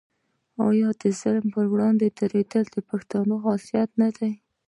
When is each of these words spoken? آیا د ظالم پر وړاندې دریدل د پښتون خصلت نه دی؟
آیا 0.67 0.89
د 1.01 1.03
ظالم 1.19 1.45
پر 1.53 1.65
وړاندې 1.73 2.05
دریدل 2.19 2.63
د 2.71 2.77
پښتون 2.89 3.27
خصلت 3.43 3.89
نه 4.01 4.09
دی؟ 4.17 4.31